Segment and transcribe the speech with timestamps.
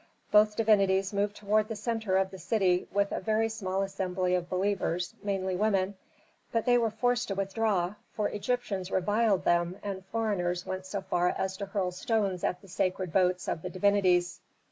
[0.31, 4.49] Both divinities moved toward the centre of the city with a very small assembly of
[4.49, 5.93] believers, mainly women.
[6.51, 11.29] But they were forced to withdraw, for Egyptians reviled them and foreigners went so far
[11.29, 14.41] as to hurl stones at the sacred boats of the divinities.